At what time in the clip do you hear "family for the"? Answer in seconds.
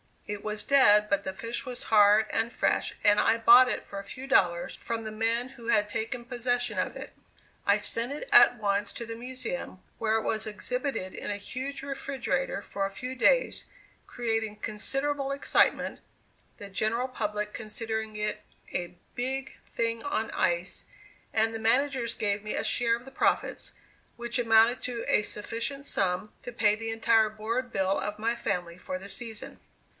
28.35-29.09